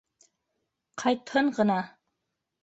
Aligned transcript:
Ҡайтһын 1.01 1.53
ғына! 1.59 1.77